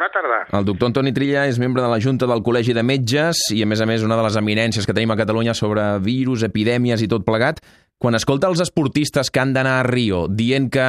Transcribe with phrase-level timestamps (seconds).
[0.00, 0.40] bona tarda.
[0.56, 3.68] El doctor Antoni Trilla és membre de la Junta del Col·legi de Metges i, a
[3.68, 7.08] més a més, una de les eminències que tenim a Catalunya sobre virus, epidèmies i
[7.10, 7.60] tot plegat.
[8.00, 10.86] Quan escolta els esportistes que han d'anar a Rio dient que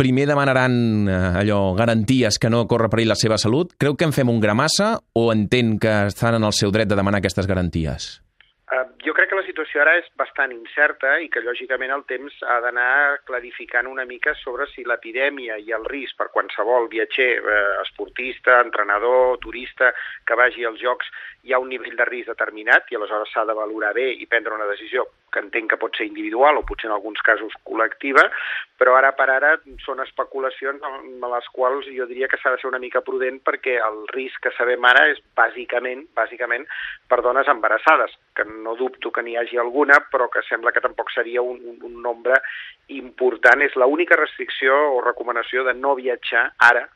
[0.00, 4.16] primer demanaran eh, allò, garanties que no corre perill la seva salut, creu que en
[4.16, 8.22] fem un gramassa o entén que estan en el seu dret de demanar aquestes garanties?
[8.72, 12.38] Uh, jo crec que la situació ara és bastant incerta i que, lògicament, el temps
[12.48, 17.64] ha d'anar clarificant una mica sobre si l'epidèmia i el risc per qualsevol viatger, eh,
[17.84, 19.92] esportista, entrenador, turista,
[20.26, 21.10] que vagi als Jocs,
[21.44, 24.56] hi ha un nivell de risc determinat i aleshores s'ha de valorar bé i prendre
[24.56, 28.24] una decisió que entenc que pot ser individual o potser en alguns casos col·lectiva,
[28.78, 29.52] però ara per ara
[29.84, 33.78] són especulacions amb les quals jo diria que s'ha de ser una mica prudent perquè
[33.82, 36.66] el risc que sabem ara és bàsicament bàsicament
[37.08, 41.12] per dones embarassades, que no dubto que n'hi hagi alguna, però que sembla que tampoc
[41.14, 42.40] seria un, un nombre
[42.88, 43.62] important.
[43.62, 46.88] És l'única restricció o recomanació de no viatjar ara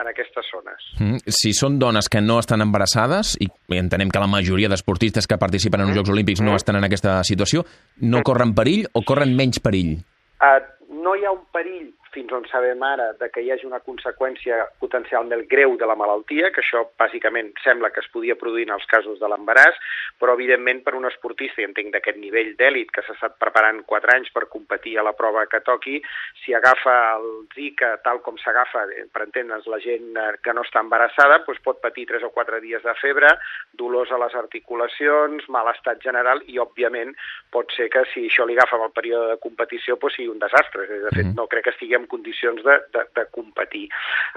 [0.00, 0.88] en aquestes zones.
[0.98, 5.38] Mm, si són dones que no estan embarassades, i entenem que la majoria d'esportistes que
[5.40, 7.64] participen en els Jocs Olímpics no estan en aquesta situació,
[8.00, 9.98] no corren perill o corren menys perill?
[10.40, 10.60] Uh,
[11.04, 14.58] no hi ha un perill fins on sabem ara de que hi hagi una conseqüència
[14.82, 18.86] potencialment greu de la malaltia, que això bàsicament sembla que es podia produir en els
[18.90, 19.78] casos de l'embaràs,
[20.20, 24.16] però evidentment per un esportista, i entenc d'aquest nivell d'èlit que s'ha estat preparant 4
[24.16, 26.00] anys per competir a la prova que toqui,
[26.44, 30.66] si agafa el Zika tal com s'agafa, eh, per entendre's, la gent eh, que no
[30.66, 33.32] està embarassada, doncs pot patir 3 o 4 dies de febre,
[33.72, 37.14] dolors a les articulacions, mal estat general i, òbviament,
[37.54, 40.40] pot ser que si això li agafa en el període de competició doncs sigui un
[40.42, 40.86] desastre.
[40.86, 41.36] De fet, mm-hmm.
[41.38, 43.86] no crec que estigui en condicions de, de, de competir.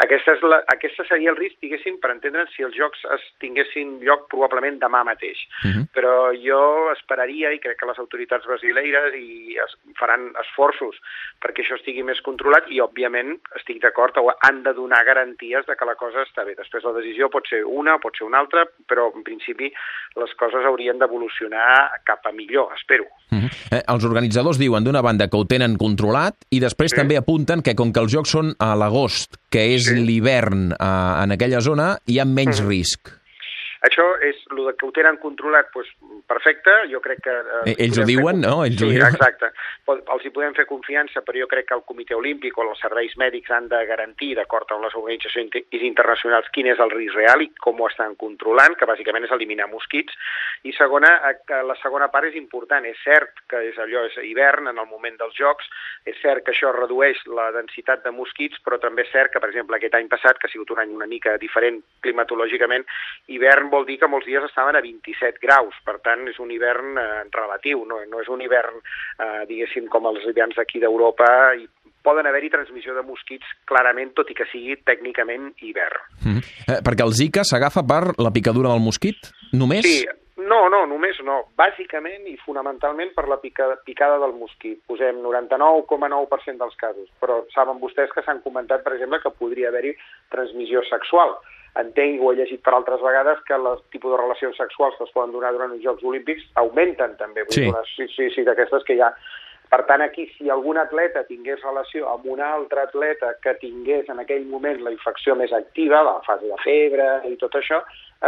[0.04, 3.98] Aquesta, és la, aquesta seria el risc, diguéssim, per entendre'n si els jocs es tinguessin
[4.04, 5.40] lloc probablement demà mateix.
[5.64, 5.86] Uh -huh.
[5.96, 10.96] Però jo esperaria, i crec que les autoritats brasileires i es, faran esforços
[11.44, 14.16] perquè això estigui més controlat i, òbviament, estic d'acord,
[14.48, 16.56] han de donar garanties de que la cosa està bé.
[16.56, 19.72] Després la decisió pot ser una, pot ser una altra, però en principi
[20.16, 23.06] les coses haurien d'evolucionar cap a millor, espero.
[23.32, 23.50] Uh -huh.
[23.72, 26.98] eh, els organitzadors diuen d'una banda que ho tenen controlat i després sí.
[26.98, 30.00] també apunten que com que els jocs són a l'agost, que és sí.
[30.00, 32.68] l'hivern eh, en aquella zona, hi ha menys -huh.
[32.68, 33.12] risc.
[33.84, 35.90] Això és el que ho tenen controlat, doncs,
[36.30, 37.34] perfecte, jo crec que...
[37.68, 38.46] Eh, Ells ho diuen, fer...
[38.46, 38.64] no?
[38.64, 39.12] Ells sí, ho diuen.
[39.12, 39.50] exacte.
[39.92, 43.18] Els hi podem fer confiança, però jo crec que el Comitè Olímpic o els serveis
[43.20, 47.50] mèdics han de garantir, d'acord amb les organitzacions internacionals, quin és el risc real i
[47.60, 50.16] com ho estan controlant, que bàsicament és eliminar mosquits.
[50.64, 52.88] I segona, eh, la segona part és important.
[52.88, 55.68] És cert que és allò és hivern, en el moment dels Jocs,
[56.08, 59.52] és cert que això redueix la densitat de mosquits, però també és cert que, per
[59.52, 62.88] exemple, aquest any passat, que ha sigut un any una mica diferent climatològicament,
[63.28, 66.98] hivern vol dir que molts dies estaven a 27 graus, per tant és un hivern
[67.02, 68.82] eh, relatiu, no, no és un hivern,
[69.20, 71.68] eh, diguéssim, com els hiverns d'aquí d'Europa, i
[72.04, 76.02] poden haver-hi transmissió de mosquits clarament, tot i que sigui tècnicament hivern.
[76.24, 76.44] Mm -hmm.
[76.68, 79.32] eh, perquè el Zika s'agafa per la picadura del mosquit?
[79.54, 79.86] Només?
[79.86, 81.38] Sí, no, no, només no.
[81.56, 84.80] Bàsicament i fonamentalment per la picada, picada del mosquit.
[84.88, 87.08] Posem 99,9% dels casos.
[87.22, 89.94] Però saben vostès que s'han comentat, per exemple, que podria haver-hi
[90.30, 91.38] transmissió sexual
[91.80, 95.14] entenc o he llegit per altres vegades que el tipus de relacions sexuals que es
[95.16, 97.48] poden donar durant els Jocs Olímpics augmenten també.
[97.50, 99.14] Sí, sí, sí, sí d'aquestes que hi ha.
[99.74, 104.20] Per tant, aquí, si algun atleta tingués relació amb un altre atleta que tingués en
[104.22, 107.80] aquell moment la infecció més activa, la fase de febre i tot això,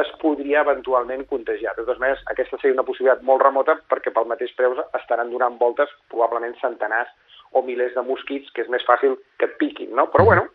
[0.01, 1.75] es podria eventualment contagiar.
[1.75, 5.59] De totes maneres, aquesta seria una possibilitat molt remota perquè pel mateix preu estaran donant
[5.61, 7.13] voltes probablement centenars
[7.53, 10.07] o milers de mosquits, que és més fàcil que et piquin, no?
[10.13, 10.47] Però, bueno,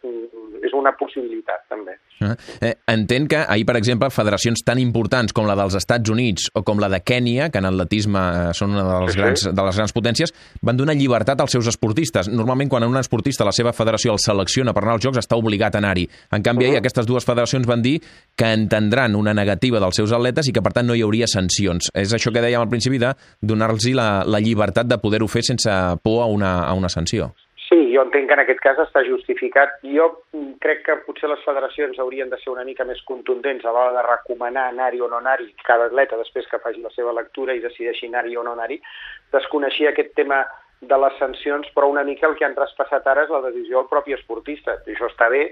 [0.65, 1.97] és una possibilitat, també.
[2.21, 6.51] Ah, eh, entenc que ahir, per exemple, federacions tan importants com la dels Estats Units
[6.55, 9.47] o com la de Kènia, que en atletisme eh, són una de les, sí, grans,
[9.57, 10.35] de les grans potències,
[10.67, 12.29] van donar llibertat als seus esportistes.
[12.29, 15.77] Normalment, quan un esportista, la seva federació, el selecciona per anar als Jocs, està obligat
[15.77, 16.07] a anar-hi.
[16.31, 16.73] En canvi, uh -huh.
[16.73, 18.01] ahir aquestes dues federacions van dir
[18.37, 21.91] que entendran una negativa dels seus atletes i que, per tant, no hi hauria sancions.
[21.95, 25.71] És això que dèiem al principi de donar-los la, la llibertat de poder-ho fer sense
[26.03, 27.35] por a una, a una sanció.
[27.71, 29.77] Sí, jo entenc que en aquest cas està justificat.
[29.87, 30.09] Jo
[30.63, 34.03] crec que potser les federacions haurien de ser una mica més contundents a l'hora de
[34.07, 38.09] recomanar anar-hi o no anar-hi cada atleta després que faci la seva lectura i decideixi
[38.11, 38.81] anar-hi o no anar-hi.
[39.37, 40.41] Desconeixia aquest tema
[40.81, 43.91] de les sancions, però una mica el que han traspassat ara és la decisió del
[43.93, 44.75] propi esportista.
[44.89, 45.45] I això està bé,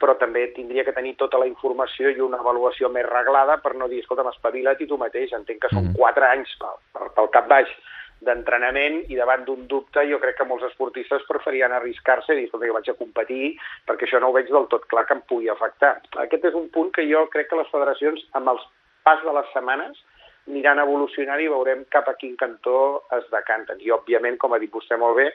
[0.00, 3.90] però també tindria que tenir tota la informació i una avaluació més reglada per no
[3.92, 5.36] dir, escolta, espavila't i tu mateix.
[5.36, 6.00] Entenc que són mm.
[6.00, 7.76] quatre anys pel, pel cap baix
[8.24, 12.66] d'entrenament i davant d'un dubte jo crec que molts esportistes preferien arriscar-se i dir, escolta,
[12.70, 13.52] jo vaig a competir
[13.88, 15.96] perquè això no ho veig del tot clar que em pugui afectar.
[16.24, 18.64] Aquest és un punt que jo crec que les federacions, amb els
[19.04, 20.00] pas de les setmanes,
[20.46, 23.80] aniran evolucionant i veurem cap a quin cantó es decanten.
[23.82, 25.30] I, òbviament, com ha dit vostè molt bé,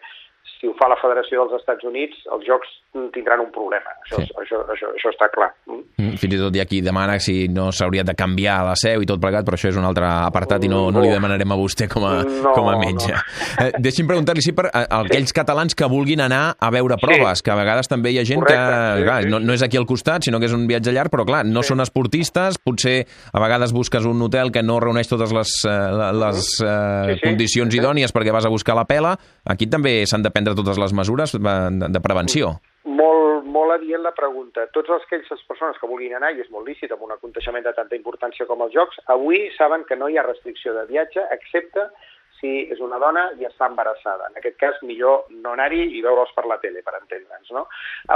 [0.62, 2.70] si ho fa la Federació dels Estats Units, els jocs
[3.16, 3.96] tindran un problema.
[4.04, 4.30] Això, sí.
[4.44, 5.50] això, això, això està clar.
[5.66, 9.02] Mm, fins i tot hi ha qui demana si no s'hauria de canviar la seu
[9.02, 11.58] i tot plegat, però això és un altre apartat i no, no li demanarem a
[11.58, 13.10] vostè com a, no, com a metge.
[13.16, 13.66] No.
[13.66, 15.38] Eh, deixi'm preguntar-li si per a, a aquells sí.
[15.40, 17.48] catalans que vulguin anar a veure proves, sí.
[17.48, 19.18] que a vegades també hi ha gent Correcte, que, clar.
[19.34, 21.66] No, no és aquí al costat, sinó que és un viatge llarg, però clar, no
[21.66, 21.72] sí.
[21.74, 23.00] són esportistes, potser
[23.32, 26.70] a vegades busques un hotel que no reuneix totes les, uh, les uh,
[27.10, 27.26] sí, sí.
[27.26, 27.82] condicions sí.
[27.82, 29.16] idònies perquè vas a buscar la pela,
[29.50, 32.56] aquí també s'han de prendre totes les mesures de, prevenció.
[32.84, 34.66] Molt, molt adient la pregunta.
[34.76, 37.76] Tots els aquelles persones que vulguin anar, i és molt lícit amb un aconteixement de
[37.78, 41.88] tanta importància com els Jocs, avui saben que no hi ha restricció de viatge, excepte
[42.42, 44.28] si és una dona i està embarassada.
[44.32, 47.54] En aquest cas, millor no anar-hi i veure'ls per la tele, per entendre'ns.
[47.56, 47.68] No?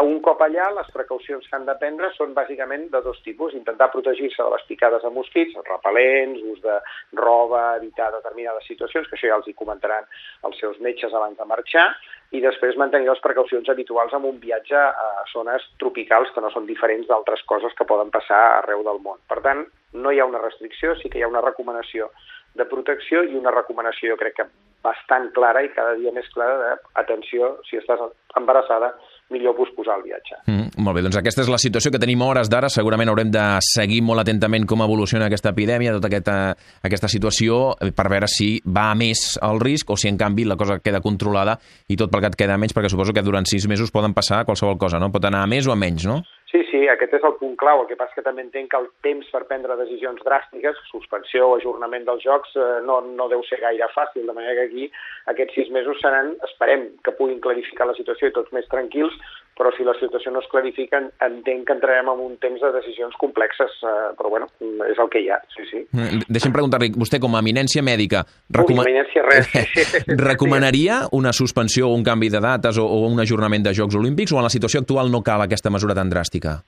[0.01, 3.55] Un cop allà, les precaucions que han de prendre són bàsicament de dos tipus.
[3.55, 6.79] Intentar protegir-se de les picades de mosquits, repel·lents, ús de
[7.21, 10.09] roba, evitar determinades situacions, que això ja els hi comentaran
[10.49, 11.87] els seus metges abans de marxar,
[12.33, 16.65] i després mantenir les precaucions habituals amb un viatge a zones tropicals que no són
[16.67, 19.21] diferents d'altres coses que poden passar arreu del món.
[19.29, 19.63] Per tant,
[19.95, 22.09] no hi ha una restricció, sí que hi ha una recomanació
[22.55, 24.47] de protecció i una recomanació, jo crec que
[24.85, 26.71] bastant clara i cada dia més clara de,
[27.01, 28.01] atenció, si estàs
[28.37, 28.93] embarassada,
[29.33, 30.37] millor posposar el viatge.
[30.45, 32.69] Mm, molt bé, doncs aquesta és la situació que tenim hores d'ara.
[32.69, 36.37] Segurament haurem de seguir molt atentament com evoluciona aquesta epidèmia, tota aquesta,
[36.85, 40.45] aquesta situació, eh, per veure si va a més el risc o si, en canvi,
[40.45, 41.57] la cosa queda controlada
[41.89, 45.01] i tot plegat queda menys, perquè suposo que durant sis mesos poden passar qualsevol cosa,
[45.01, 45.09] no?
[45.11, 46.21] Pot anar a més o a menys, no?
[46.51, 47.83] Sí, sí, aquest és el punt clau.
[47.83, 51.55] El que passa que també entenc que el temps per prendre decisions dràstiques, suspensió o
[51.59, 54.89] ajornament dels jocs, eh, no, no deu ser gaire fàcil, de manera que aquí
[55.31, 59.15] aquests sis mesos seran, esperem que puguin clarificar la situació i tots més tranquils,
[59.55, 63.15] però si la situació no es clarifica, entenc que entrarem en un temps de decisions
[63.21, 64.49] complexes, eh, però bueno,
[64.89, 65.83] és el que hi ha, sí, sí.
[65.95, 68.25] Mm, deixem preguntar-li, vostè com a eminència mèdica...
[68.51, 68.83] Recoma...
[68.83, 69.47] eminència res.
[70.31, 74.35] recomanaria una suspensió o un canvi de dates o, o un ajornament de Jocs Olímpics
[74.35, 76.59] o en la situació actual no cal aquesta mesura tan dràstica?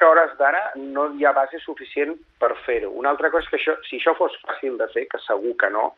[0.00, 2.88] Que a hores d'ara no hi ha base suficient per fer-ho.
[2.96, 5.68] Una altra cosa és que això, si això fos fàcil de fer, que segur que
[5.74, 5.90] no,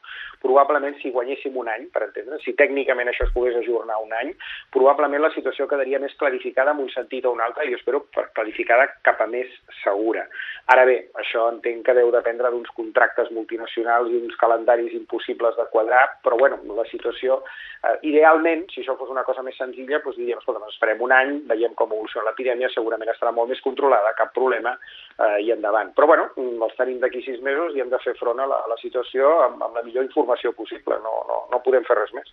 [0.43, 4.33] probablement si guanyéssim un any, per entendre, si tècnicament això es pogués ajornar un any,
[4.75, 8.03] probablement la situació quedaria més clarificada en un sentit o un altre, i jo espero
[8.35, 9.55] clarificada cap a més
[9.85, 10.27] segura.
[10.75, 15.69] Ara bé, això entenc que deu dependre d'uns contractes multinacionals i uns calendaris impossibles de
[15.71, 17.39] quadrar, però bueno, la situació,
[17.83, 21.33] eh, idealment, si això fos una cosa més senzilla, doncs diríem, escolta, esperem un any,
[21.51, 24.75] veiem com evoluciona l'epidèmia, segurament estarà molt més controlada, cap problema,
[25.19, 25.93] eh, i endavant.
[25.97, 28.71] Però bueno, els tenim d'aquí sis mesos i hem de fer front a la, a
[28.71, 32.31] la situació amb, amb la millor informació possible, no, no, no podem fer res més.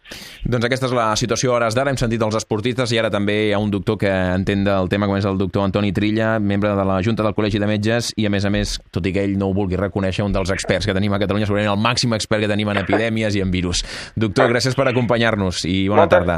[0.50, 3.38] Doncs aquesta és la situació a hores d'ara, hem sentit els esportistes i ara també
[3.50, 6.74] hi ha un doctor que entén del tema, com és el doctor Antoni Trilla, membre
[6.78, 9.25] de la Junta del Col·legi de Metges i a més a més, tot i que
[9.25, 12.13] ell no ho vulgui reconèixer, un dels experts que tenim a Catalunya, segurament el màxim
[12.18, 13.84] expert que tenim en epidèmies i en virus.
[14.19, 16.38] Doctor, gràcies per acompanyar-nos i bona moltes, tarda.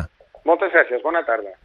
[0.49, 1.53] Moltes gràcies, bona tarda.